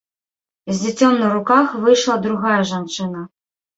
[0.69, 3.21] З дзіцем на руках выйшла другая жанчына.